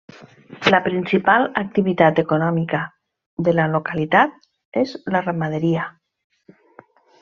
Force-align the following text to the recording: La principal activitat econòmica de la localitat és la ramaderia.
La 0.75 0.79
principal 0.87 1.45
activitat 1.61 2.23
econòmica 2.23 2.81
de 3.49 3.55
la 3.61 3.69
localitat 3.77 4.37
és 4.85 4.99
la 5.15 5.27
ramaderia. 5.31 5.91